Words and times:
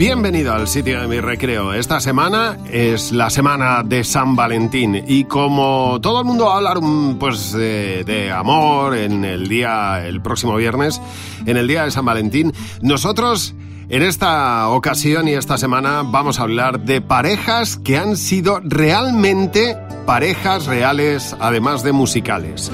Bienvenido 0.00 0.54
al 0.54 0.66
sitio 0.66 0.98
de 1.02 1.08
mi 1.08 1.20
recreo. 1.20 1.74
Esta 1.74 2.00
semana 2.00 2.56
es 2.72 3.12
la 3.12 3.28
semana 3.28 3.82
de 3.82 4.02
San 4.02 4.34
Valentín 4.34 5.04
y 5.06 5.24
como 5.24 6.00
todo 6.00 6.20
el 6.20 6.24
mundo 6.24 6.46
va 6.46 6.54
a 6.54 6.56
hablar 6.56 6.78
pues, 7.18 7.52
de, 7.52 8.02
de, 8.04 8.32
amor 8.32 8.96
en 8.96 9.26
el 9.26 9.46
día, 9.46 10.02
el 10.06 10.22
próximo 10.22 10.56
viernes, 10.56 11.02
en 11.44 11.58
el 11.58 11.68
día 11.68 11.84
de 11.84 11.90
San 11.90 12.06
Valentín, 12.06 12.50
nosotros 12.80 13.54
en 13.90 14.02
esta 14.02 14.70
ocasión 14.70 15.28
y 15.28 15.34
esta 15.34 15.58
semana 15.58 16.02
vamos 16.02 16.40
a 16.40 16.44
hablar 16.44 16.80
de 16.80 17.02
parejas 17.02 17.76
que 17.76 17.98
han 17.98 18.16
sido 18.16 18.58
realmente 18.64 19.76
parejas 20.06 20.64
reales, 20.64 21.36
además 21.40 21.82
de 21.82 21.92
musicales. 21.92 22.72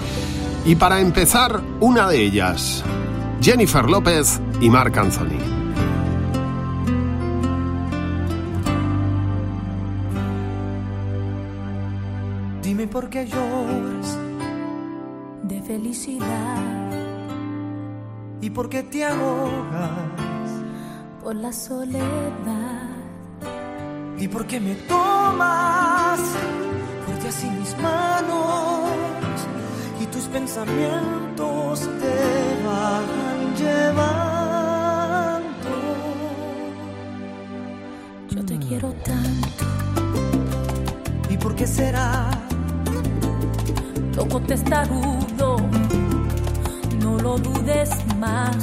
Y 0.64 0.76
para 0.76 1.00
empezar, 1.00 1.60
una 1.80 2.06
de 2.06 2.22
ellas, 2.22 2.84
Jennifer 3.42 3.90
López 3.90 4.40
y 4.60 4.70
Marc 4.70 4.96
Anthony. 4.96 5.55
Felicidad 15.76 16.90
y 18.40 18.48
por 18.48 18.70
qué 18.70 18.82
te 18.82 19.04
ahogas 19.04 20.50
por 21.22 21.34
la 21.34 21.52
soledad 21.52 22.88
y 24.16 24.26
por 24.26 24.46
qué 24.46 24.58
me 24.58 24.74
tomas 24.92 26.18
fuerte 27.04 27.28
así 27.28 27.50
mis 27.50 27.76
manos 27.78 28.88
y 30.00 30.06
tus 30.06 30.24
pensamientos 30.36 31.80
te 32.00 32.18
van 32.66 33.06
llevando. 33.60 35.42
Yo 38.30 38.44
te 38.46 38.58
quiero 38.58 38.92
tanto. 39.04 39.64
¿Y 41.28 41.36
por 41.36 41.54
qué 41.54 41.66
será? 41.66 42.36
loco 44.16 44.40
testarudo, 44.40 45.25
no 47.36 47.50
dudes 47.50 47.90
más, 48.18 48.56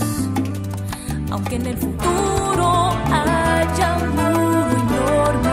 aunque 1.31 1.55
en 1.55 1.67
el 1.67 1.77
futuro 1.77 2.91
haya 3.11 3.97
un 4.01 4.09
muro 4.09 4.67
enorme, 4.71 5.51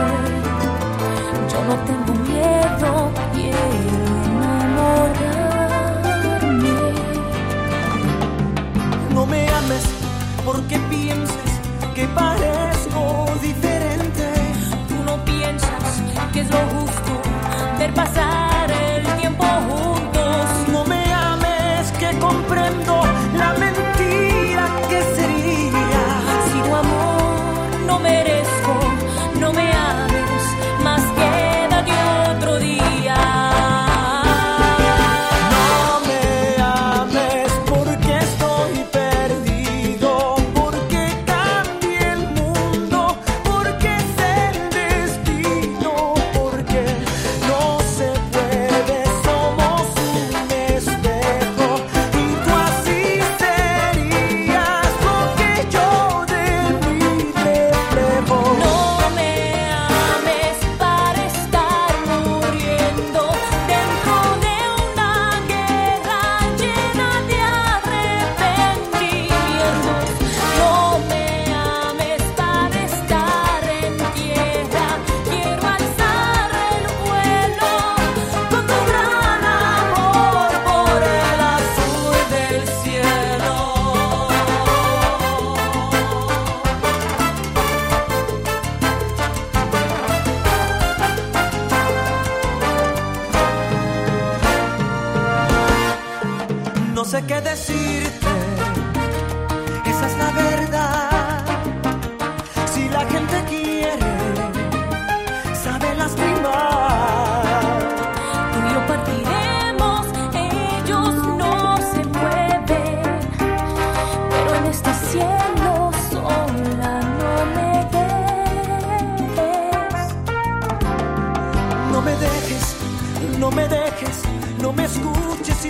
yo 1.51 1.65
no 1.65 1.75
tengo 1.89 2.15
miedo, 2.29 3.11
quiero 3.35 3.59
enamorarme. 4.27 5.35
No 9.15 9.27
me 9.27 9.49
ames 9.49 9.85
porque 10.45 10.79
pienses 10.91 11.61
que 11.95 12.07
parezco 12.09 12.60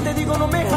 te 0.02 0.14
digo 0.14 0.36
no 0.38 0.46
me 0.46 0.69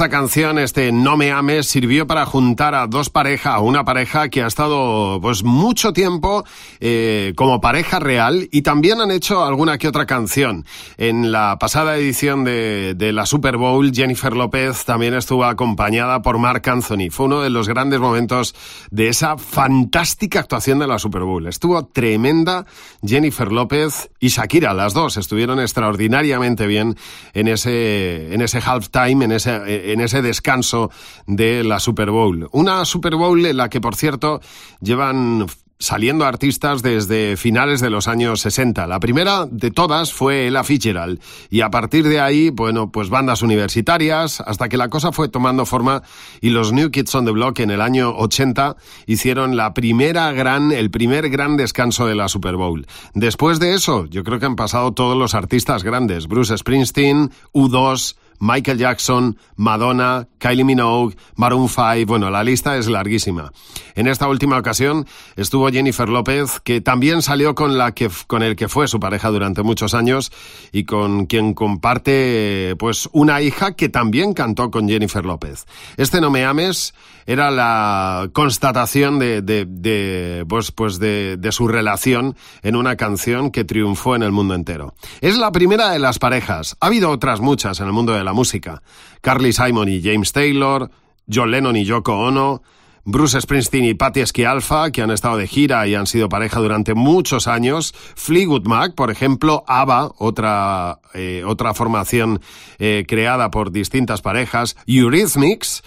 Esta 0.00 0.08
canción, 0.08 0.58
este 0.58 0.92
No 0.92 1.18
me 1.18 1.30
ames, 1.30 1.66
sirvió 1.66 2.06
para 2.06 2.24
juntar 2.24 2.74
a 2.74 2.86
dos 2.86 3.10
parejas, 3.10 3.60
una 3.60 3.84
pareja 3.84 4.30
que 4.30 4.42
ha 4.42 4.46
estado 4.46 5.20
pues 5.20 5.44
mucho 5.44 5.92
tiempo 5.92 6.42
eh, 6.80 7.32
como 7.36 7.60
pareja 7.60 7.98
real 7.98 8.48
y 8.50 8.62
también 8.62 9.00
han 9.00 9.10
hecho 9.10 9.44
alguna 9.44 9.78
que 9.78 9.88
otra 9.88 10.06
canción. 10.06 10.64
En 10.96 11.32
la 11.32 11.58
pasada 11.58 11.96
edición 11.96 12.44
de, 12.44 12.94
de 12.94 13.12
la 13.12 13.26
Super 13.26 13.56
Bowl, 13.56 13.92
Jennifer 13.92 14.34
López 14.34 14.84
también 14.84 15.14
estuvo 15.14 15.44
acompañada 15.44 16.22
por 16.22 16.38
Mark 16.38 16.68
Anthony. 16.68 17.10
Fue 17.10 17.26
uno 17.26 17.40
de 17.42 17.50
los 17.50 17.68
grandes 17.68 18.00
momentos 18.00 18.54
de 18.90 19.08
esa 19.08 19.38
fantástica 19.38 20.40
actuación 20.40 20.78
de 20.78 20.86
la 20.86 20.98
Super 20.98 21.22
Bowl. 21.22 21.46
Estuvo 21.46 21.86
tremenda 21.86 22.66
Jennifer 23.04 23.52
López 23.52 24.10
y 24.18 24.28
Shakira, 24.28 24.74
las 24.74 24.94
dos 24.94 25.16
estuvieron 25.16 25.60
extraordinariamente 25.60 26.66
bien 26.66 26.96
en 27.34 27.48
ese, 27.48 28.32
en 28.34 28.40
ese 28.42 28.60
halftime, 28.60 29.24
en 29.24 29.32
ese 29.32 29.50
en 29.92 30.00
ese 30.00 30.22
descanso 30.22 30.90
de 31.26 31.64
la 31.64 31.80
Super 31.80 32.10
Bowl. 32.10 32.48
Una 32.52 32.84
Super 32.84 33.16
Bowl 33.16 33.44
en 33.44 33.56
la 33.56 33.68
que, 33.68 33.80
por 33.80 33.96
cierto, 33.96 34.40
llevan 34.80 35.46
saliendo 35.80 36.26
artistas 36.26 36.82
desde 36.82 37.36
finales 37.38 37.80
de 37.80 37.90
los 37.90 38.06
años 38.06 38.42
60. 38.42 38.86
La 38.86 39.00
primera 39.00 39.46
de 39.46 39.70
todas 39.70 40.12
fue 40.12 40.46
Ella 40.46 40.62
Fitzgerald 40.62 41.20
y 41.48 41.62
a 41.62 41.70
partir 41.70 42.06
de 42.06 42.20
ahí, 42.20 42.50
bueno, 42.50 42.92
pues 42.92 43.08
bandas 43.08 43.42
universitarias 43.42 44.42
hasta 44.42 44.68
que 44.68 44.76
la 44.76 44.90
cosa 44.90 45.10
fue 45.10 45.28
tomando 45.28 45.64
forma 45.64 46.02
y 46.42 46.50
los 46.50 46.72
New 46.72 46.90
Kids 46.90 47.14
on 47.14 47.24
the 47.24 47.30
Block 47.32 47.58
en 47.60 47.70
el 47.70 47.80
año 47.80 48.14
80 48.16 48.76
hicieron 49.06 49.56
la 49.56 49.72
primera 49.72 50.30
gran 50.32 50.70
el 50.70 50.90
primer 50.90 51.30
gran 51.30 51.56
descanso 51.56 52.06
de 52.06 52.14
la 52.14 52.28
Super 52.28 52.56
Bowl. 52.56 52.86
Después 53.14 53.58
de 53.58 53.74
eso, 53.74 54.04
yo 54.06 54.22
creo 54.22 54.38
que 54.38 54.46
han 54.46 54.56
pasado 54.56 54.92
todos 54.92 55.16
los 55.16 55.34
artistas 55.34 55.82
grandes, 55.82 56.28
Bruce 56.28 56.56
Springsteen, 56.58 57.30
U2, 57.54 58.16
Michael 58.38 58.78
Jackson, 58.78 59.38
Madonna, 59.56 60.28
Kylie 60.40 60.64
Minogue, 60.64 61.16
Maroon 61.36 61.68
5, 61.68 62.06
bueno, 62.06 62.30
la 62.30 62.42
lista 62.42 62.76
es 62.76 62.88
larguísima. 62.88 63.52
En 63.94 64.08
esta 64.08 64.26
última 64.26 64.58
ocasión 64.58 65.06
estuvo 65.36 65.68
Jennifer 65.68 66.08
López, 66.08 66.60
que 66.64 66.80
también 66.80 67.22
salió 67.22 67.54
con 67.54 67.78
la 67.78 67.92
que 67.92 68.10
con 68.26 68.42
el 68.42 68.56
que 68.56 68.68
fue 68.68 68.88
su 68.88 68.98
pareja 68.98 69.28
durante 69.28 69.62
muchos 69.62 69.94
años 69.94 70.32
y 70.72 70.84
con 70.84 71.26
quien 71.26 71.54
comparte 71.54 72.74
pues 72.78 73.08
una 73.12 73.40
hija 73.42 73.76
que 73.76 73.88
también 73.88 74.32
cantó 74.32 74.70
con 74.70 74.88
Jennifer 74.88 75.24
López. 75.24 75.66
Este 75.96 76.20
No 76.20 76.30
me 76.30 76.44
ames 76.44 76.94
era 77.26 77.50
la 77.50 78.28
constatación 78.32 79.18
de, 79.18 79.42
de, 79.42 79.66
de 79.68 80.44
pues, 80.48 80.72
pues 80.72 80.98
de, 80.98 81.36
de 81.36 81.52
su 81.52 81.68
relación 81.68 82.36
en 82.62 82.74
una 82.74 82.96
canción 82.96 83.50
que 83.50 83.64
triunfó 83.64 84.16
en 84.16 84.22
el 84.22 84.32
mundo 84.32 84.54
entero. 84.54 84.94
Es 85.20 85.36
la 85.36 85.52
primera 85.52 85.90
de 85.90 85.98
las 85.98 86.18
parejas. 86.18 86.76
Ha 86.80 86.86
habido 86.86 87.10
otras 87.10 87.40
muchas 87.40 87.78
en 87.80 87.86
el 87.86 87.92
mundo 87.92 88.14
de 88.14 88.24
la 88.24 88.32
música. 88.32 88.82
Carly 89.20 89.52
Simon 89.52 89.88
y 89.88 90.02
James 90.02 90.29
Taylor, 90.32 90.90
John 91.32 91.50
Lennon 91.50 91.76
y 91.76 91.84
Yoko 91.84 92.18
Ono, 92.18 92.62
Bruce 93.04 93.40
Springsteen 93.40 93.84
y 93.84 93.94
Patti 93.94 94.22
Alpha, 94.44 94.90
que 94.90 95.02
han 95.02 95.10
estado 95.10 95.36
de 95.36 95.46
gira 95.46 95.86
y 95.86 95.94
han 95.94 96.06
sido 96.06 96.28
pareja 96.28 96.60
durante 96.60 96.94
muchos 96.94 97.48
años. 97.48 97.94
Fleetwood 98.14 98.66
Mac, 98.66 98.94
por 98.94 99.10
ejemplo, 99.10 99.64
ABBA, 99.66 100.12
otra, 100.18 101.00
eh, 101.14 101.42
otra 101.46 101.74
formación 101.74 102.40
eh, 102.78 103.04
creada 103.08 103.50
por 103.50 103.72
distintas 103.72 104.20
parejas. 104.22 104.76
Eurythmics, 104.86 105.82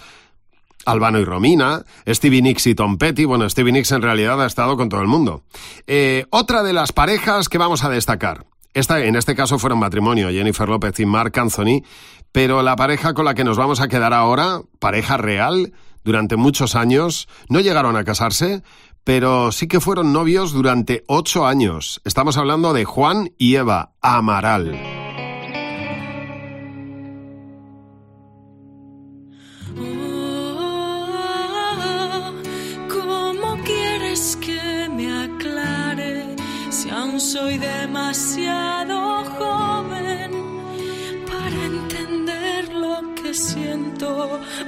Albano 0.86 1.18
y 1.18 1.24
Romina, 1.24 1.84
Stevie 2.06 2.42
Nicks 2.42 2.66
y 2.66 2.74
Tom 2.74 2.98
Petty. 2.98 3.24
Bueno, 3.24 3.48
Stevie 3.48 3.72
Nicks 3.72 3.92
en 3.92 4.02
realidad 4.02 4.42
ha 4.42 4.46
estado 4.46 4.76
con 4.76 4.88
todo 4.88 5.00
el 5.00 5.08
mundo. 5.08 5.44
Eh, 5.86 6.26
otra 6.30 6.62
de 6.62 6.72
las 6.72 6.92
parejas 6.92 7.48
que 7.48 7.58
vamos 7.58 7.84
a 7.84 7.90
destacar. 7.90 8.44
Esta, 8.74 9.04
en 9.04 9.14
este 9.14 9.36
caso 9.36 9.60
fueron 9.60 9.78
matrimonio, 9.78 10.30
Jennifer 10.30 10.68
López 10.68 10.98
y 10.98 11.06
Mark 11.06 11.38
Anthony, 11.38 11.84
pero 12.34 12.62
la 12.62 12.74
pareja 12.74 13.14
con 13.14 13.26
la 13.26 13.34
que 13.34 13.44
nos 13.44 13.56
vamos 13.56 13.80
a 13.80 13.86
quedar 13.86 14.12
ahora, 14.12 14.62
pareja 14.80 15.16
real, 15.16 15.72
durante 16.02 16.34
muchos 16.34 16.74
años, 16.74 17.28
no 17.48 17.60
llegaron 17.60 17.96
a 17.96 18.02
casarse, 18.02 18.64
pero 19.04 19.52
sí 19.52 19.68
que 19.68 19.78
fueron 19.78 20.12
novios 20.12 20.52
durante 20.52 21.04
ocho 21.06 21.46
años. 21.46 22.00
Estamos 22.04 22.36
hablando 22.36 22.72
de 22.72 22.86
Juan 22.86 23.30
y 23.38 23.54
Eva 23.54 23.92
Amaral. 24.02 24.76
¿Cómo 32.88 33.62
quieres 33.64 34.36
que 34.40 34.88
me 34.90 35.22
aclare 35.22 36.34
si 36.68 36.90
aún 36.90 37.20
soy 37.20 37.58
demasiado 37.58 38.33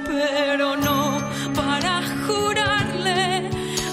pero 0.05 0.75
no 0.75 1.17
para 1.55 2.01
jurarle 2.25 3.49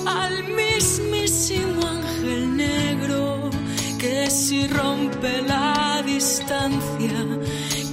al 0.07 0.45
mismísimo 0.63 1.81
ángel 1.87 2.57
negro 2.57 3.51
que 3.99 4.31
si 4.31 4.67
rompe 4.67 5.43
la 5.43 6.03
distancia 6.05 7.21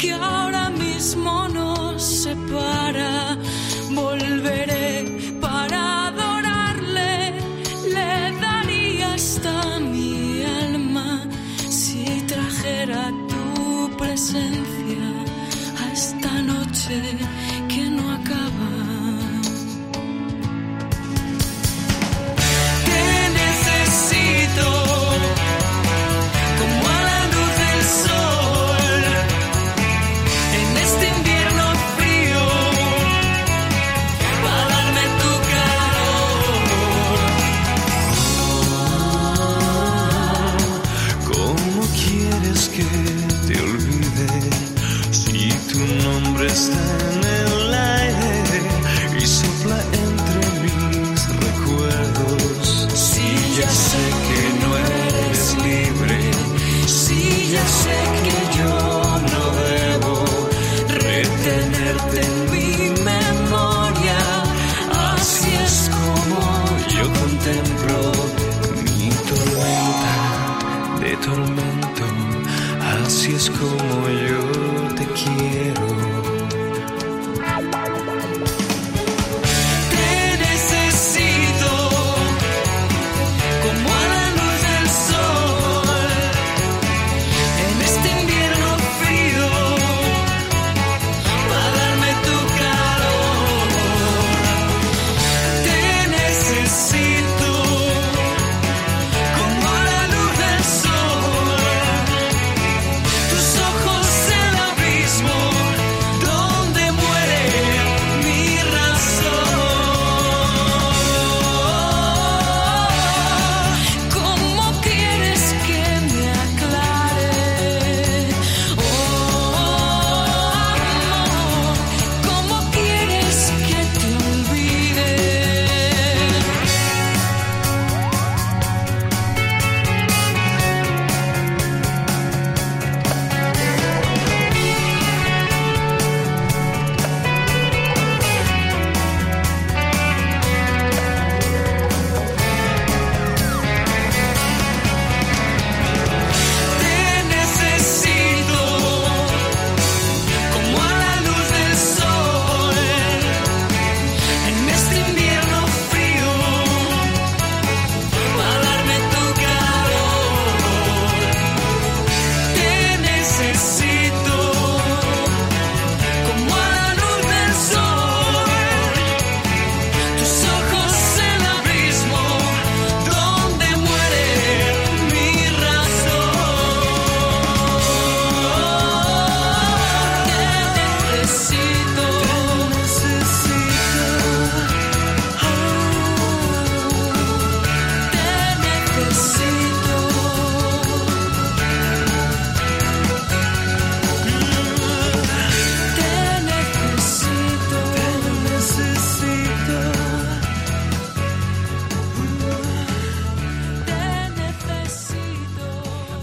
que 0.02 0.12
ahora 0.14 0.70
mismo 0.70 1.48
nos 1.50 2.02
separa, 2.24 3.38
volveré 3.92 5.36
para 5.40 6.08
adorarle, 6.08 7.34
le 7.96 8.14
daría 8.46 9.14
hasta 9.14 9.80
mi 9.80 10.44
alma 10.64 11.10
si 11.70 12.04
trajera 12.32 13.12
tu 13.32 13.96
presencia 13.98 15.08
a 15.82 15.94
esta 15.94 16.32
noche 16.42 17.21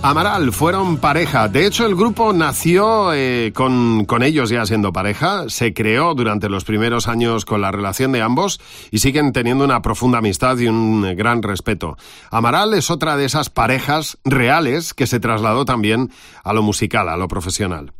Amaral 0.08 0.52
fueron 0.52 0.96
pareja. 0.96 1.48
De 1.48 1.66
hecho, 1.66 1.84
el 1.84 1.94
grupo 1.94 2.32
nació 2.32 3.12
eh, 3.12 3.52
con, 3.54 4.06
con, 4.06 4.22
ellos 4.22 4.48
ya 4.48 4.64
siendo 4.64 4.90
pareja. 4.90 5.50
Se 5.50 5.74
creó 5.74 6.14
durante 6.14 6.48
los 6.48 6.64
primeros 6.64 7.08
años 7.08 7.44
con 7.44 7.60
la 7.60 7.72
relación 7.72 8.12
de 8.12 8.22
ambos 8.22 8.58
y 8.90 9.00
siguen 9.00 9.34
teniendo 9.34 9.66
una 9.66 9.82
profunda 9.82 10.16
amistad 10.16 10.56
y 10.56 10.66
un 10.66 11.14
gran 11.14 11.42
respeto. 11.42 11.98
Amaral 12.30 12.72
es 12.72 12.90
otra 12.90 13.18
de 13.18 13.26
esas 13.26 13.50
parejas 13.50 14.16
reales 14.24 14.94
que 14.94 15.06
se 15.06 15.20
trasladó 15.20 15.66
también 15.66 16.10
a 16.42 16.54
lo 16.54 16.62
musical, 16.62 17.10
a 17.10 17.18
lo 17.18 17.28
profesional. 17.28 17.92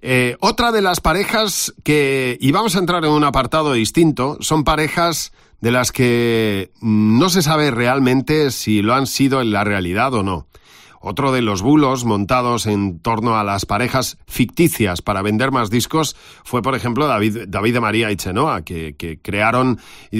Eh, 0.00 0.36
otra 0.40 0.72
de 0.72 0.82
las 0.82 1.00
parejas 1.00 1.72
que, 1.84 2.38
y 2.40 2.50
vamos 2.50 2.74
a 2.74 2.80
entrar 2.80 3.04
en 3.04 3.12
un 3.12 3.22
apartado 3.22 3.74
distinto, 3.74 4.36
son 4.40 4.64
parejas 4.64 5.30
de 5.60 5.70
las 5.70 5.92
que 5.92 6.72
no 6.80 7.28
se 7.28 7.40
sabe 7.40 7.70
realmente 7.70 8.50
si 8.50 8.82
lo 8.82 8.94
han 8.94 9.06
sido 9.06 9.40
en 9.40 9.52
la 9.52 9.62
realidad 9.62 10.12
o 10.14 10.24
no. 10.24 10.48
Otro 11.02 11.32
de 11.32 11.42
los 11.42 11.62
bulos 11.62 12.04
montados 12.04 12.66
en 12.66 13.00
torno 13.00 13.36
a 13.36 13.44
las 13.44 13.66
parejas 13.66 14.18
ficticias 14.26 15.02
para 15.02 15.20
vender 15.20 15.50
más 15.50 15.68
discos 15.68 16.16
fue, 16.44 16.62
por 16.62 16.74
ejemplo, 16.74 17.08
David, 17.08 17.48
David 17.48 17.74
de 17.74 17.80
María 17.80 18.10
y 18.10 18.16
Chenoa, 18.16 18.62
que, 18.62 19.18
crearon 19.20 19.78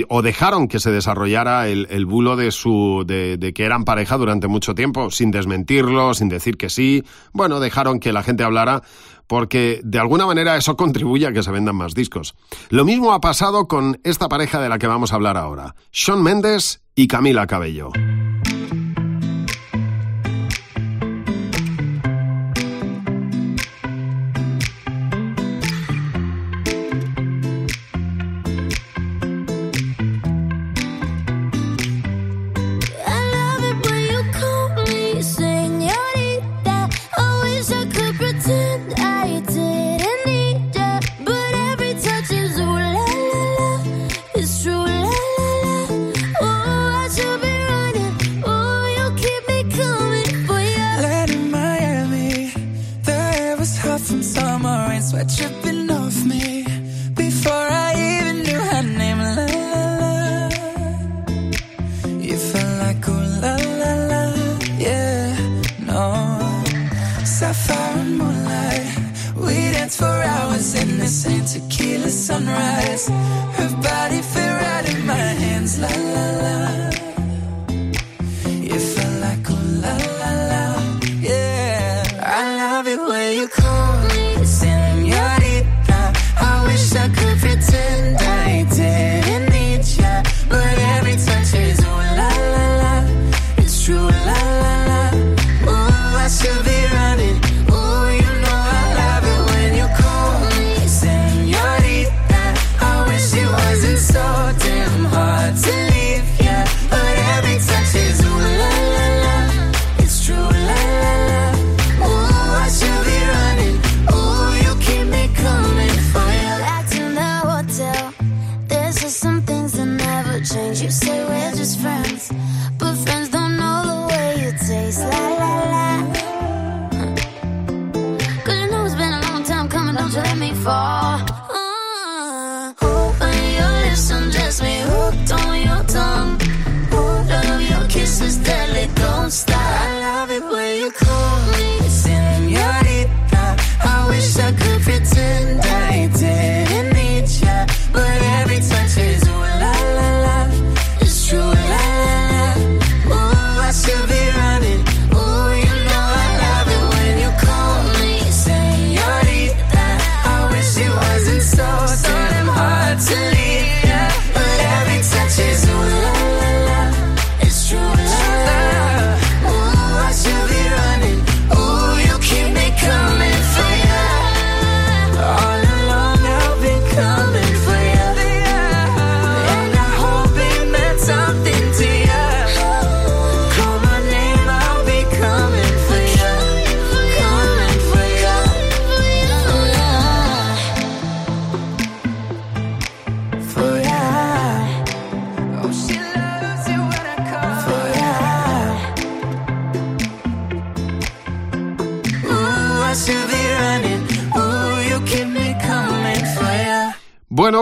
o 0.09 0.23
dejaron 0.23 0.67
que 0.67 0.81
se 0.81 0.91
desarrollara 0.91 1.69
el, 1.69 2.07
bulo 2.07 2.37
de, 2.37 2.51
su, 2.51 3.05
de, 3.07 3.37
de, 3.37 3.53
que 3.53 3.65
eran 3.65 3.85
pareja 3.85 4.19
durante 4.19 4.49
mucho 4.49 4.75
tiempo, 4.75 5.11
sin 5.11 5.31
desmentirlo, 5.31 6.15
sin 6.15 6.29
decir 6.29 6.57
que 6.57 6.69
sí. 6.69 7.05
Bueno, 7.33 7.61
dejaron 7.61 8.01
que 8.01 8.13
la 8.13 8.23
gente 8.23 8.43
hablara 8.43 8.83
porque 9.27 9.81
de 9.83 9.99
alguna 9.99 10.27
manera 10.27 10.57
eso 10.57 10.77
contribuye 10.77 11.27
a 11.27 11.33
que 11.33 11.43
se 11.43 11.51
vendan 11.51 11.77
más 11.77 11.95
discos. 11.95 12.35
Lo 12.69 12.85
mismo 12.85 13.13
ha 13.13 13.21
pasado 13.21 13.67
con 13.67 13.99
esta 14.05 14.29
pareja 14.29 14.61
de 14.61 14.69
la 14.69 14.79
que 14.79 14.87
vamos 14.87 15.13
a 15.13 15.15
hablar 15.15 15.37
ahora, 15.37 15.75
Sean 15.91 16.23
Mendes 16.23 16.83
y 16.95 17.07
Camila 17.07 17.47
Cabello. 17.47 17.93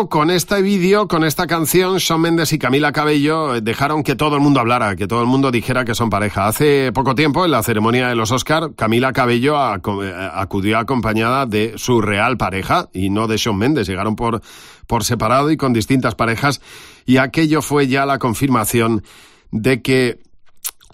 Con 0.08 0.30
este 0.30 0.62
vídeo, 0.62 1.08
con 1.08 1.24
esta 1.24 1.46
canción, 1.46 1.98
Shawn 1.98 2.22
Mendes 2.22 2.52
y 2.54 2.58
Camila 2.58 2.90
Cabello 2.90 3.56
eh, 3.56 3.60
dejaron 3.60 4.02
que 4.02 4.16
todo 4.16 4.36
el 4.36 4.40
mundo 4.40 4.60
hablara, 4.60 4.96
que 4.96 5.06
todo 5.06 5.20
el 5.20 5.26
mundo 5.26 5.50
dijera 5.50 5.84
que 5.84 5.94
son 5.94 6.08
pareja. 6.08 6.46
Hace 6.46 6.90
poco 6.92 7.14
tiempo, 7.14 7.44
en 7.44 7.50
la 7.50 7.62
ceremonia 7.62 8.08
de 8.08 8.14
los 8.14 8.32
Oscar, 8.32 8.70
Camila 8.74 9.12
Cabello 9.12 9.56
eh, 9.56 10.30
acudió 10.32 10.78
acompañada 10.78 11.44
de 11.44 11.74
su 11.76 12.00
real 12.00 12.38
pareja 12.38 12.88
y 12.94 13.10
no 13.10 13.26
de 13.26 13.36
Shawn 13.36 13.58
Mendes. 13.58 13.88
Llegaron 13.88 14.16
por, 14.16 14.40
por 14.86 15.04
separado 15.04 15.50
y 15.50 15.56
con 15.56 15.72
distintas 15.74 16.14
parejas 16.14 16.62
y 17.04 17.18
aquello 17.18 17.60
fue 17.60 17.86
ya 17.86 18.06
la 18.06 18.18
confirmación 18.18 19.02
de 19.50 19.82
que 19.82 20.18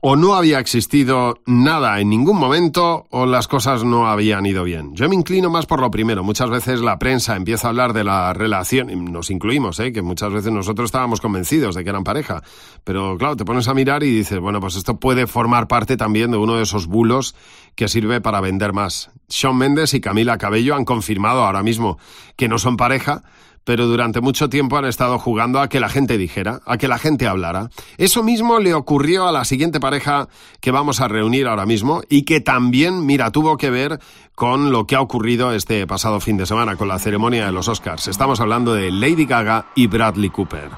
o 0.03 0.17
no 0.17 0.35
había 0.35 0.59
existido 0.59 1.41
nada 1.47 2.01
en 2.01 2.11
ningún 2.11 2.39
momento 2.39 3.07
o 3.11 3.27
las 3.27 3.49
cosas 3.49 3.85
no 3.85 4.09
habían 4.09 4.45
ido 4.47 4.65
bien. 4.65 4.95
Yo 4.95 5.09
me 5.09 5.15
inclino 5.15 5.51
más 5.51 5.67
por 5.67 5.81
lo 5.81 5.91
primero. 5.91 6.23
Muchas 6.23 6.51
veces 6.51 6.81
la 6.81 6.99
prensa 6.99 7.37
empieza 7.37 7.67
a 7.67 7.71
hablar 7.71 7.93
de 7.93 8.05
la 8.05 8.33
relación, 8.33 8.91
y 8.91 8.97
nos 8.97 9.31
incluimos, 9.31 9.81
¿eh? 9.81 9.93
que 9.93 10.03
muchas 10.03 10.33
veces 10.33 10.53
nosotros 10.53 10.87
estábamos 10.89 11.21
convencidos 11.21 11.75
de 11.75 11.85
que 11.85 11.91
eran 11.91 12.05
pareja. 12.05 12.43
Pero 12.85 13.17
claro, 13.19 13.37
te 13.37 13.45
pones 13.45 13.69
a 13.69 13.75
mirar 13.75 14.03
y 14.03 14.11
dices, 14.11 14.39
bueno, 14.39 14.61
pues 14.61 14.77
esto 14.77 14.99
puede 14.99 15.27
formar 15.27 15.69
parte 15.69 15.97
también 15.97 16.31
de 16.31 16.37
uno 16.37 16.57
de 16.57 16.63
esos 16.63 16.87
bulos 16.87 17.35
que 17.75 17.89
sirve 17.89 18.21
para 18.21 18.41
vender 18.41 18.73
más. 18.73 19.11
Sean 19.29 19.57
Mendes 19.57 19.95
y 19.95 20.01
Camila 20.01 20.39
Cabello 20.39 20.75
han 20.75 20.85
confirmado 20.85 21.45
ahora 21.45 21.63
mismo 21.63 21.99
que 22.37 22.49
no 22.49 22.59
son 22.59 22.77
pareja, 22.77 23.23
pero 23.67 23.89
durante 23.89 24.21
mucho 24.21 24.49
tiempo 24.49 24.79
han 24.79 24.85
estado 24.85 25.19
jugando 25.19 25.61
a 25.61 25.69
que 25.69 25.81
la 25.81 25.89
gente 25.89 26.17
dijera, 26.17 26.61
a 26.67 26.79
que 26.79 26.87
la 26.87 26.99
gente 26.99 27.27
hablara. 27.27 27.69
Eso 27.99 28.23
mismo 28.23 28.61
le 28.61 28.73
ocurrió 28.75 29.27
a 29.27 29.33
la 29.33 29.45
siguiente 29.45 29.81
pareja 29.81 30.29
que 30.61 30.71
vamos 30.71 31.01
a 31.01 31.09
reunir 31.09 31.49
ahora 31.49 31.67
mismo 31.67 32.03
y 32.09 32.23
que 32.23 32.41
también, 32.41 33.05
mira, 33.05 33.33
tuvo 33.33 33.57
que 33.57 33.71
ver 33.71 33.99
con 34.37 34.71
lo 34.71 34.87
que 34.87 34.95
ha 34.95 35.01
ocurrido 35.01 35.53
este 35.53 35.85
pasado 35.85 36.21
fin 36.21 36.37
de 36.37 36.47
semana 36.47 36.77
con 36.77 36.87
la 36.87 37.01
ceremonia 37.01 37.47
de 37.47 37.53
los 37.53 37.67
Oscars. 37.67 38.07
Estamos 38.07 38.41
hablando 38.41 38.73
de 38.73 38.93
Lady 38.93 39.27
Gaga 39.27 39.67
y 39.75 39.89
Bradley 39.89 40.31
Cooper. 40.31 40.71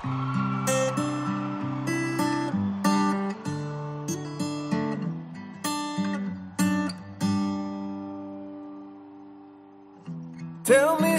Tell 10.65 10.99
me 11.01 11.19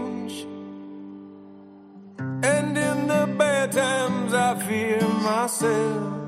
Myself. 5.41 6.21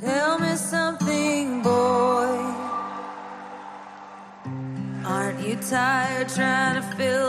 Tell 0.00 0.38
me 0.38 0.54
something, 0.54 1.62
boy. 1.62 2.36
Aren't 5.04 5.40
you 5.40 5.56
tired 5.56 6.28
trying 6.28 6.76
to 6.76 6.82
fill 6.96 7.25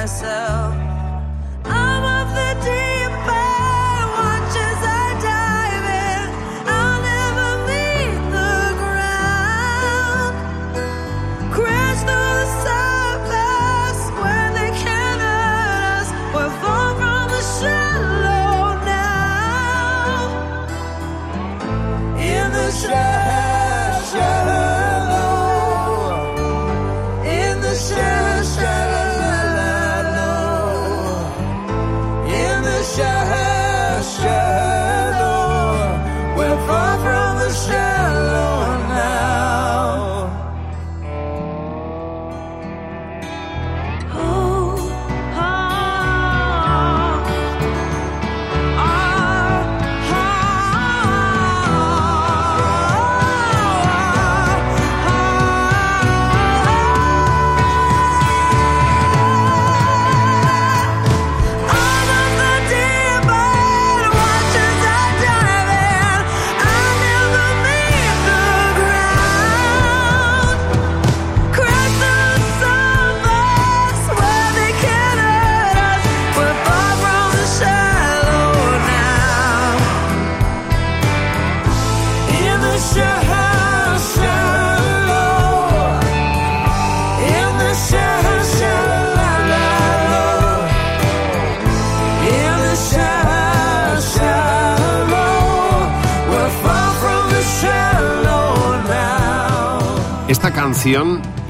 myself. 0.00 0.79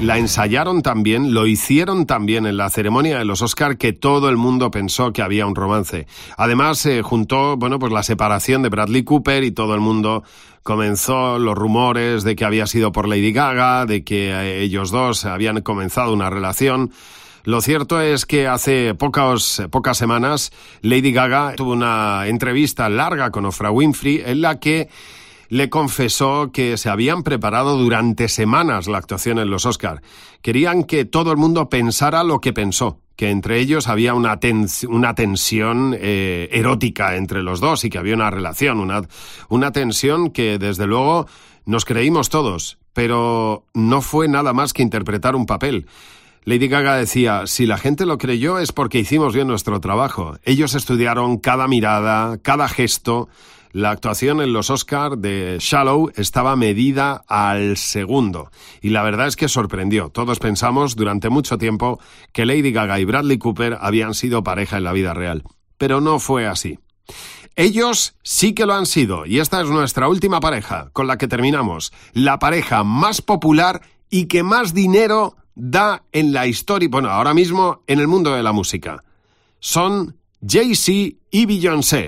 La 0.01 0.17
ensayaron 0.17 0.81
también, 0.81 1.33
lo 1.33 1.47
hicieron 1.47 2.05
también 2.05 2.45
en 2.45 2.57
la 2.57 2.69
ceremonia 2.69 3.17
de 3.17 3.23
los 3.23 3.41
Oscar 3.41 3.77
que 3.77 3.93
todo 3.93 4.27
el 4.27 4.35
mundo 4.35 4.71
pensó 4.71 5.13
que 5.13 5.21
había 5.21 5.45
un 5.45 5.55
romance. 5.55 6.05
Además 6.35 6.79
se 6.79 7.01
juntó, 7.01 7.55
bueno, 7.55 7.79
pues 7.79 7.93
la 7.93 8.03
separación 8.03 8.61
de 8.61 8.67
Bradley 8.67 9.03
Cooper 9.03 9.45
y 9.45 9.51
todo 9.51 9.73
el 9.73 9.79
mundo 9.79 10.25
comenzó 10.63 11.39
los 11.39 11.55
rumores 11.57 12.25
de 12.25 12.35
que 12.35 12.43
había 12.43 12.67
sido 12.67 12.91
por 12.91 13.07
Lady 13.07 13.31
Gaga, 13.31 13.85
de 13.85 14.03
que 14.03 14.31
eh, 14.31 14.63
ellos 14.63 14.91
dos 14.91 15.23
habían 15.23 15.61
comenzado 15.61 16.11
una 16.11 16.29
relación. 16.29 16.91
Lo 17.45 17.61
cierto 17.61 18.01
es 18.01 18.25
que 18.25 18.49
hace 18.49 18.95
pocas, 18.95 19.63
pocas 19.71 19.97
semanas 19.97 20.51
Lady 20.81 21.13
Gaga 21.13 21.53
tuvo 21.55 21.71
una 21.71 22.27
entrevista 22.27 22.89
larga 22.89 23.31
con 23.31 23.45
Oprah 23.45 23.71
Winfrey 23.71 24.21
en 24.25 24.41
la 24.41 24.59
que 24.59 24.89
le 25.51 25.69
confesó 25.69 26.53
que 26.53 26.77
se 26.77 26.89
habían 26.89 27.23
preparado 27.23 27.77
durante 27.77 28.29
semanas 28.29 28.87
la 28.87 28.97
actuación 28.97 29.37
en 29.37 29.49
los 29.49 29.65
Oscar. 29.65 30.01
Querían 30.41 30.85
que 30.85 31.03
todo 31.03 31.31
el 31.31 31.37
mundo 31.37 31.67
pensara 31.67 32.23
lo 32.23 32.39
que 32.39 32.53
pensó, 32.53 33.01
que 33.17 33.31
entre 33.31 33.59
ellos 33.59 33.89
había 33.89 34.13
una, 34.13 34.39
una 34.87 35.13
tensión 35.13 35.93
eh, 35.99 36.47
erótica 36.53 37.17
entre 37.17 37.43
los 37.43 37.59
dos 37.59 37.83
y 37.83 37.89
que 37.89 37.97
había 37.97 38.15
una 38.15 38.31
relación, 38.31 38.79
una, 38.79 39.01
una 39.49 39.73
tensión 39.73 40.29
que 40.29 40.57
desde 40.57 40.87
luego 40.87 41.27
nos 41.65 41.83
creímos 41.83 42.29
todos, 42.29 42.77
pero 42.93 43.65
no 43.73 44.01
fue 44.01 44.29
nada 44.29 44.53
más 44.53 44.71
que 44.71 44.83
interpretar 44.83 45.35
un 45.35 45.45
papel. 45.45 45.85
Lady 46.45 46.69
Gaga 46.69 46.95
decía, 46.95 47.45
si 47.45 47.65
la 47.65 47.77
gente 47.77 48.05
lo 48.05 48.17
creyó 48.17 48.57
es 48.57 48.71
porque 48.71 48.99
hicimos 48.99 49.35
bien 49.35 49.47
nuestro 49.49 49.81
trabajo. 49.81 50.37
Ellos 50.45 50.75
estudiaron 50.75 51.39
cada 51.39 51.67
mirada, 51.67 52.37
cada 52.37 52.69
gesto. 52.69 53.27
La 53.71 53.91
actuación 53.91 54.41
en 54.41 54.53
los 54.53 54.69
Oscar 54.69 55.17
de 55.17 55.57
Shallow 55.59 56.11
estaba 56.15 56.55
medida 56.55 57.23
al 57.27 57.77
segundo. 57.77 58.51
Y 58.81 58.89
la 58.89 59.03
verdad 59.03 59.27
es 59.27 59.35
que 59.35 59.47
sorprendió. 59.47 60.09
Todos 60.09 60.39
pensamos 60.39 60.95
durante 60.95 61.29
mucho 61.29 61.57
tiempo 61.57 61.99
que 62.33 62.45
Lady 62.45 62.71
Gaga 62.71 62.99
y 62.99 63.05
Bradley 63.05 63.37
Cooper 63.37 63.77
habían 63.79 64.13
sido 64.13 64.43
pareja 64.43 64.77
en 64.77 64.83
la 64.83 64.93
vida 64.93 65.13
real. 65.13 65.43
Pero 65.77 66.01
no 66.01 66.19
fue 66.19 66.47
así. 66.47 66.79
Ellos 67.55 68.15
sí 68.23 68.53
que 68.53 68.65
lo 68.65 68.73
han 68.73 68.85
sido, 68.85 69.25
y 69.25 69.39
esta 69.39 69.61
es 69.61 69.67
nuestra 69.67 70.07
última 70.07 70.39
pareja, 70.39 70.89
con 70.93 71.07
la 71.07 71.17
que 71.17 71.27
terminamos. 71.27 71.91
La 72.13 72.39
pareja 72.39 72.83
más 72.83 73.21
popular 73.21 73.81
y 74.09 74.25
que 74.25 74.43
más 74.43 74.73
dinero 74.73 75.35
da 75.55 76.03
en 76.11 76.33
la 76.33 76.47
historia, 76.47 76.89
bueno, 76.89 77.09
ahora 77.09 77.33
mismo 77.33 77.83
en 77.87 77.99
el 77.99 78.07
mundo 78.07 78.33
de 78.33 78.43
la 78.43 78.53
música. 78.53 79.03
Son 79.59 80.17
Jay-Z 80.41 81.17
y 81.29 81.45
Beyoncé. 81.45 82.07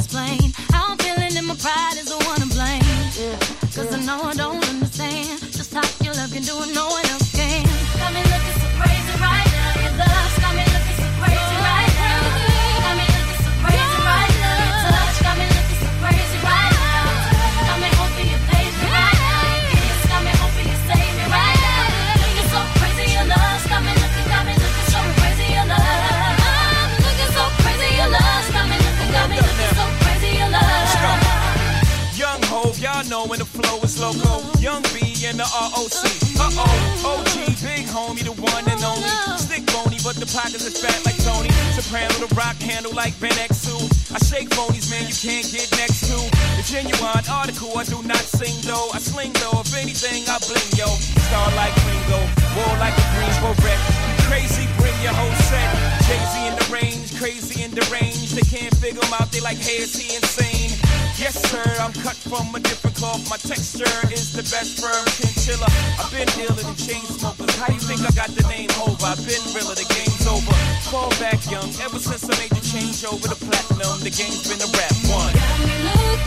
Y'all 33.21 33.29
when 33.29 33.37
the 33.37 33.45
flow 33.45 33.77
is 33.85 34.01
loco. 34.01 34.41
Young 34.57 34.81
B 34.97 35.13
and 35.29 35.37
the 35.37 35.45
ROC. 35.45 35.93
Uh 36.41 36.49
oh, 36.57 37.21
OG, 37.21 37.53
big 37.61 37.85
homie, 37.85 38.25
the 38.25 38.33
one 38.33 38.65
and 38.65 38.81
only. 38.81 39.09
Stick 39.37 39.61
bony, 39.69 40.01
but 40.01 40.17
the 40.17 40.25
pockets 40.25 40.65
is 40.65 40.81
fat 40.81 40.97
like 41.05 41.17
Tony. 41.21 41.53
Soprano, 41.77 42.09
the 42.17 42.33
rock 42.33 42.57
handle 42.57 42.93
like 42.97 43.13
Ben 43.21 43.37
X2. 43.37 43.77
I 44.09 44.17
shake 44.25 44.49
phonies, 44.49 44.89
man, 44.89 45.05
you 45.05 45.13
can't 45.13 45.45
get 45.53 45.69
next 45.77 46.09
to. 46.09 46.17
The 46.57 46.65
genuine 46.65 47.25
article, 47.29 47.77
I 47.77 47.85
do 47.85 48.01
not 48.01 48.25
sing 48.25 48.57
though. 48.65 48.89
I 48.89 48.97
sling 48.97 49.33
though, 49.37 49.61
if 49.61 49.69
anything, 49.77 50.25
I 50.25 50.41
bling 50.41 50.71
yo. 50.73 50.89
Star 51.29 51.45
like 51.53 51.77
Ringo, 51.85 52.25
war 52.57 52.73
like 52.81 52.97
a 52.97 53.05
Greensboro 53.13 53.53
wreck. 53.61 53.81
Crazy, 54.25 54.65
your 55.01 55.13
whole 55.13 55.35
set. 55.49 55.69
Jay-Z 56.05 56.47
in 56.47 56.55
the 56.55 56.67
range, 56.69 57.17
crazy 57.17 57.63
in 57.63 57.71
the 57.71 57.81
range. 57.89 58.31
They 58.37 58.45
can't 58.45 58.73
figure 58.77 59.01
him 59.01 59.13
out, 59.17 59.31
they 59.31 59.41
like, 59.41 59.57
hey, 59.57 59.81
is 59.81 59.97
he 59.97 60.15
insane? 60.15 60.77
Yes, 61.17 61.37
sir, 61.49 61.65
I'm 61.81 61.93
cut 62.05 62.15
from 62.15 62.53
a 62.55 62.59
different 62.59 62.95
cloth. 62.95 63.21
My 63.29 63.37
texture 63.37 63.89
is 64.13 64.33
the 64.33 64.45
best 64.45 64.81
firm 64.81 65.05
chinchilla. 65.17 65.69
I've 65.97 66.09
been 66.13 66.29
dealing 66.37 66.65
in 66.65 66.77
chain 66.77 67.01
smokers. 67.05 67.53
How 67.57 67.73
you 67.73 67.81
think 67.81 68.01
I 68.01 68.11
got 68.13 68.29
the 68.29 68.45
name 68.49 68.69
over? 68.81 69.05
I've 69.05 69.21
been 69.25 69.41
realer, 69.53 69.75
the 69.77 69.85
game's 69.89 70.25
over. 70.29 70.53
Fall 70.89 71.09
back 71.17 71.41
young, 71.49 71.69
ever 71.81 71.97
since 71.97 72.25
I 72.29 72.33
made 72.37 72.53
the 72.53 72.61
change 72.61 73.05
over 73.05 73.25
to 73.25 73.37
platinum, 73.37 74.01
the 74.05 74.13
game's 74.13 74.45
been 74.49 74.61
a 74.61 74.69
rap 74.77 74.95
one. 75.09 76.20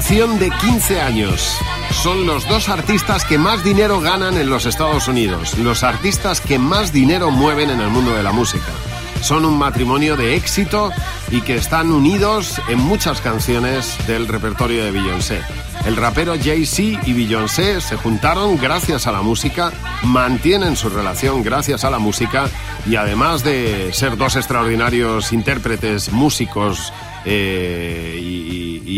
Relación 0.00 0.38
de 0.38 0.48
15 0.50 0.98
años. 1.02 1.58
Son 2.02 2.26
los 2.26 2.48
dos 2.48 2.70
artistas 2.70 3.22
que 3.26 3.36
más 3.36 3.62
dinero 3.62 4.00
ganan 4.00 4.38
en 4.38 4.48
los 4.48 4.64
Estados 4.64 5.08
Unidos, 5.08 5.58
los 5.58 5.82
artistas 5.82 6.40
que 6.40 6.58
más 6.58 6.90
dinero 6.90 7.30
mueven 7.30 7.68
en 7.68 7.80
el 7.82 7.90
mundo 7.90 8.16
de 8.16 8.22
la 8.22 8.32
música. 8.32 8.64
Son 9.20 9.44
un 9.44 9.58
matrimonio 9.58 10.16
de 10.16 10.36
éxito 10.36 10.90
y 11.30 11.42
que 11.42 11.56
están 11.56 11.92
unidos 11.92 12.62
en 12.70 12.78
muchas 12.78 13.20
canciones 13.20 13.94
del 14.06 14.26
repertorio 14.26 14.82
de 14.86 14.90
Beyoncé. 14.90 15.42
El 15.84 15.96
rapero 15.96 16.32
Jay-Z 16.42 17.06
y 17.06 17.12
Beyoncé 17.12 17.82
se 17.82 17.96
juntaron 17.96 18.56
gracias 18.56 19.06
a 19.06 19.12
la 19.12 19.20
música, 19.20 19.70
mantienen 20.02 20.76
su 20.76 20.88
relación 20.88 21.42
gracias 21.42 21.84
a 21.84 21.90
la 21.90 21.98
música 21.98 22.48
y 22.88 22.96
además 22.96 23.44
de 23.44 23.90
ser 23.92 24.16
dos 24.16 24.36
extraordinarios 24.36 25.30
intérpretes, 25.34 26.10
músicos 26.10 26.90
eh, 27.26 28.18
y- 28.18 28.50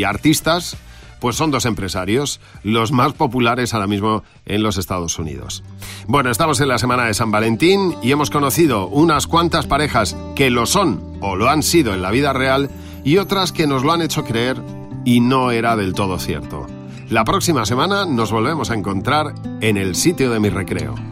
artistas, 0.04 0.76
pues 1.22 1.36
son 1.36 1.52
dos 1.52 1.66
empresarios, 1.66 2.40
los 2.64 2.90
más 2.90 3.12
populares 3.12 3.74
ahora 3.74 3.86
mismo 3.86 4.24
en 4.44 4.64
los 4.64 4.76
Estados 4.76 5.20
Unidos. 5.20 5.62
Bueno, 6.08 6.32
estamos 6.32 6.60
en 6.60 6.66
la 6.66 6.78
semana 6.78 7.04
de 7.04 7.14
San 7.14 7.30
Valentín 7.30 7.94
y 8.02 8.10
hemos 8.10 8.28
conocido 8.28 8.88
unas 8.88 9.28
cuantas 9.28 9.68
parejas 9.68 10.16
que 10.34 10.50
lo 10.50 10.66
son 10.66 11.00
o 11.20 11.36
lo 11.36 11.48
han 11.48 11.62
sido 11.62 11.94
en 11.94 12.02
la 12.02 12.10
vida 12.10 12.32
real 12.32 12.70
y 13.04 13.18
otras 13.18 13.52
que 13.52 13.68
nos 13.68 13.84
lo 13.84 13.92
han 13.92 14.02
hecho 14.02 14.24
creer 14.24 14.60
y 15.04 15.20
no 15.20 15.52
era 15.52 15.76
del 15.76 15.94
todo 15.94 16.18
cierto. 16.18 16.66
La 17.08 17.22
próxima 17.22 17.66
semana 17.66 18.04
nos 18.04 18.32
volvemos 18.32 18.72
a 18.72 18.74
encontrar 18.74 19.32
en 19.60 19.76
el 19.76 19.94
sitio 19.94 20.28
de 20.32 20.40
mi 20.40 20.48
recreo. 20.48 21.11